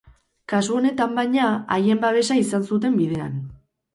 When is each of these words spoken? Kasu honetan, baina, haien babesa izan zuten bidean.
Kasu 0.51 0.77
honetan, 0.77 1.11
baina, 1.19 1.49
haien 1.75 2.01
babesa 2.05 2.39
izan 2.45 2.65
zuten 2.73 2.95
bidean. 3.03 3.37